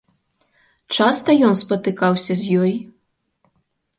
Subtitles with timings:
[0.95, 2.73] Часта ён спатыкаўся з ёй?